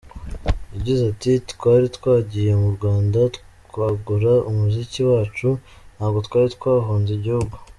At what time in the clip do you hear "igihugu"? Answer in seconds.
7.15-7.55